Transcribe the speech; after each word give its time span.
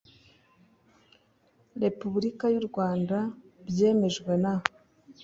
repubulika 1.83 2.45
y 2.53 2.57
u 2.61 2.63
rwanda 2.67 3.17
byemejwe 3.67 4.31
na 4.43 4.53